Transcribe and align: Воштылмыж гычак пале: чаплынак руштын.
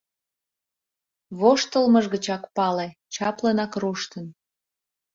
Воштылмыж 1.39 2.05
гычак 2.13 2.43
пале: 2.55 2.87
чаплынак 3.13 3.71
руштын. 3.81 4.25